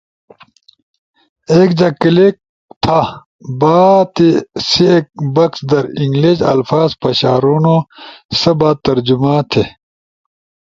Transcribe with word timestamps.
ایک 1.53 1.69
جے 1.79 1.89
کلک 2.01 2.35
تھے 2.83 3.01
باں 3.59 3.95
تیسی 4.15 4.83
ایک 4.91 5.05
بکس 5.35 5.59
در 5.69 5.85
انلگش 5.99 6.39
الفاظ 6.53 6.89
پشارونو 7.01 7.75
سا 8.39 8.51
با 8.59 8.69
ترجمہ 8.85 9.35
تھے۔ 9.51 9.63